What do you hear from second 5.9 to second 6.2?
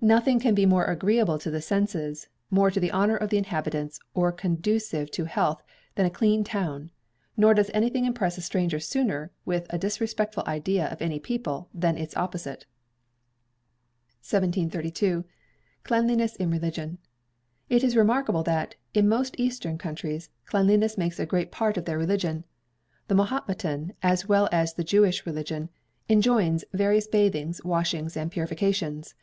than a